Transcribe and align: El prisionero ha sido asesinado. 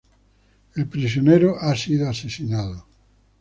El 0.75 0.87
prisionero 0.87 1.57
ha 1.59 1.75
sido 1.75 2.09
asesinado. 2.09 2.87